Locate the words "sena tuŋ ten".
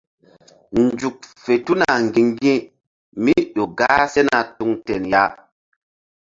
4.13-5.03